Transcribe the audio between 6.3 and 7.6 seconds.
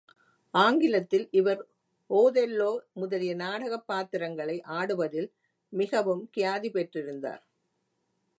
கியாதி பெற்றிருந்தார்.